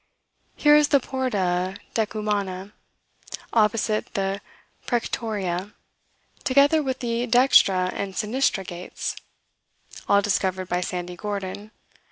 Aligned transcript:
Here 0.55 0.75
is 0.75 0.87
the 0.87 0.99
Porta 0.99 1.77
Decumana, 1.93 2.71
opposite 3.53 4.15
the 4.15 4.41
Prcetoria, 4.87 5.73
together 6.43 6.81
with 6.81 7.01
the 7.01 7.27
dextra 7.27 7.91
and 7.93 8.15
sinistra 8.15 8.65
gates," 8.65 9.15
all 10.09 10.23
discovered 10.23 10.67
by 10.67 10.81
Sandy 10.81 11.15
Gordon. 11.15 11.69